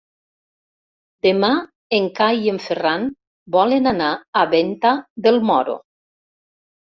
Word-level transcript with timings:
Demà 1.25 1.49
en 1.97 2.07
Cai 2.19 2.39
i 2.45 2.49
en 2.53 2.57
Ferran 2.67 3.05
volen 3.57 3.89
anar 3.93 4.09
a 4.41 4.45
Venta 4.55 4.95
del 5.27 5.37
Moro. 5.51 5.77